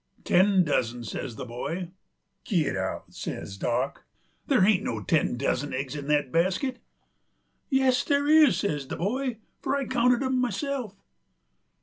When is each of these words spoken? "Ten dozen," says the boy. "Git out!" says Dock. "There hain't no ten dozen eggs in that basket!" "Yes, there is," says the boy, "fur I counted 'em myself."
"Ten 0.23 0.63
dozen," 0.63 1.03
says 1.03 1.35
the 1.35 1.45
boy. 1.45 1.91
"Git 2.45 2.75
out!" 2.75 3.13
says 3.13 3.55
Dock. 3.55 4.03
"There 4.47 4.61
hain't 4.61 4.81
no 4.81 5.03
ten 5.03 5.37
dozen 5.37 5.75
eggs 5.75 5.95
in 5.95 6.07
that 6.07 6.31
basket!" 6.31 6.79
"Yes, 7.69 8.03
there 8.03 8.25
is," 8.27 8.57
says 8.57 8.87
the 8.87 8.95
boy, 8.95 9.37
"fur 9.61 9.75
I 9.75 9.85
counted 9.85 10.23
'em 10.23 10.41
myself." 10.41 10.95